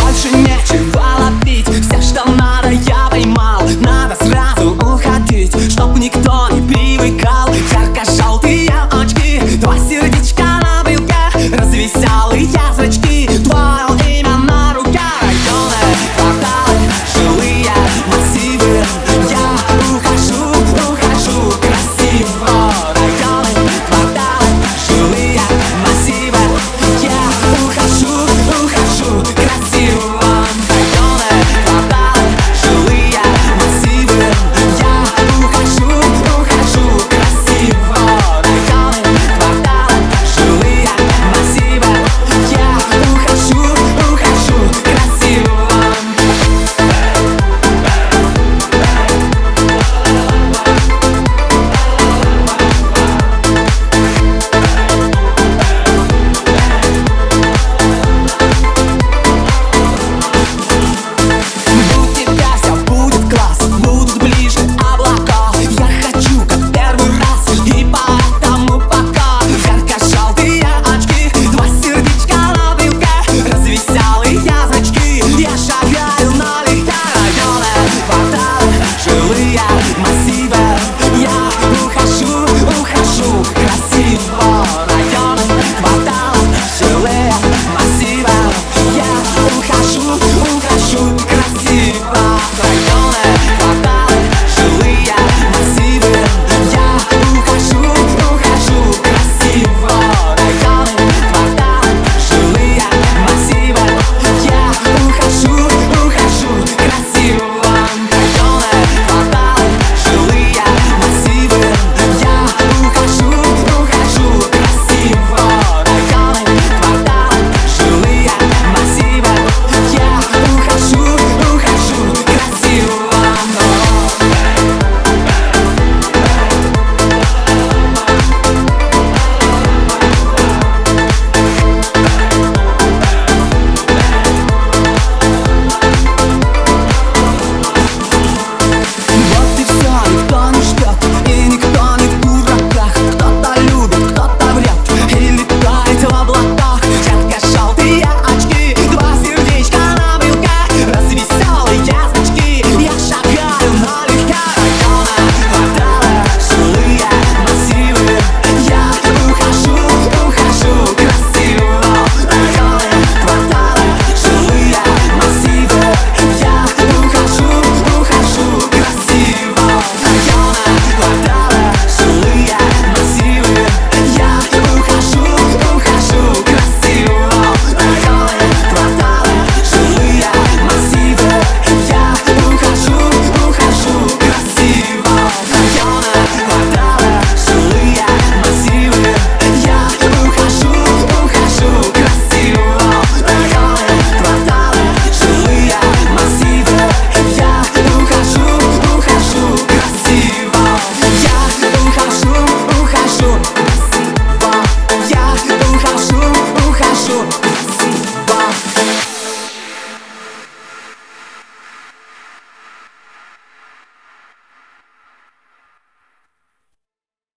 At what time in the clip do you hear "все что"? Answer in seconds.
1.68-2.30